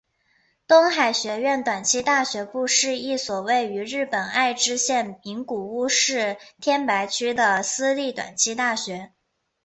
[0.65, 9.11] 东海学园短期大学部是一所位于日本爱知县名古屋市天白区的私立短期大学。